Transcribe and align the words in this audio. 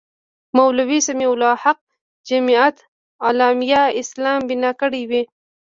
مولوي 0.57 0.99
سمیع 1.07 1.29
الحق 1.35 1.79
جمیعت 2.27 2.77
علمای 3.27 3.75
اسلام 4.01 4.39
بنا 4.49 4.71
کړې 4.81 5.03
وې. 5.09 5.21